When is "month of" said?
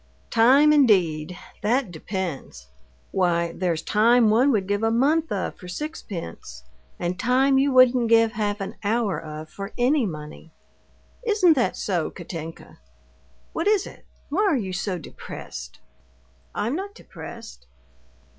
4.89-5.53